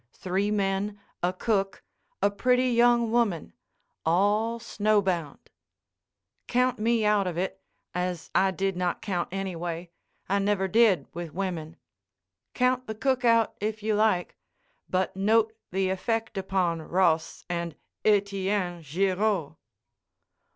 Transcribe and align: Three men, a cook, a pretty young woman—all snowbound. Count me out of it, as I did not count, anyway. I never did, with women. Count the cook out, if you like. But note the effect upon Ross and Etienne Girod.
Three 0.13 0.49
men, 0.49 0.99
a 1.21 1.31
cook, 1.31 1.83
a 2.23 2.31
pretty 2.31 2.69
young 2.69 3.11
woman—all 3.11 4.59
snowbound. 4.59 5.51
Count 6.47 6.79
me 6.79 7.05
out 7.05 7.27
of 7.27 7.37
it, 7.37 7.61
as 7.93 8.31
I 8.33 8.49
did 8.49 8.75
not 8.75 9.03
count, 9.03 9.29
anyway. 9.31 9.91
I 10.27 10.39
never 10.39 10.67
did, 10.67 11.05
with 11.13 11.35
women. 11.35 11.77
Count 12.55 12.87
the 12.87 12.95
cook 12.95 13.23
out, 13.23 13.53
if 13.61 13.83
you 13.83 13.93
like. 13.93 14.35
But 14.89 15.15
note 15.15 15.53
the 15.69 15.89
effect 15.91 16.35
upon 16.35 16.81
Ross 16.81 17.45
and 17.47 17.75
Etienne 18.03 18.81
Girod. 18.81 19.55